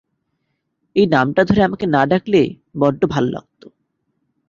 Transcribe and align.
এই 0.95 1.05
নামটা 1.07 1.41
ধরে 1.43 1.61
আমাকে 1.63 1.85
না 1.87 2.01
ডাকলে 2.11 2.41
বড্ড 2.75 3.01
ভাল 3.13 3.25
লাগত! 3.33 3.61